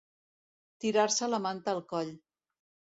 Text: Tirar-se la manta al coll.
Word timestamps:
Tirar-se 0.87 1.31
la 1.31 1.43
manta 1.47 1.75
al 1.77 1.85
coll. 1.95 2.15